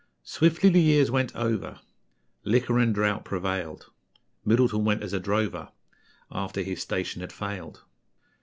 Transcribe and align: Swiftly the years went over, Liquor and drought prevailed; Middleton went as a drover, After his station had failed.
Swiftly 0.23 0.69
the 0.69 0.81
years 0.81 1.11
went 1.11 1.35
over, 1.35 1.79
Liquor 2.43 2.79
and 2.79 2.91
drought 2.95 3.23
prevailed; 3.23 3.91
Middleton 4.43 4.83
went 4.83 5.03
as 5.03 5.13
a 5.13 5.19
drover, 5.19 5.69
After 6.31 6.63
his 6.63 6.81
station 6.81 7.21
had 7.21 7.31
failed. 7.31 7.83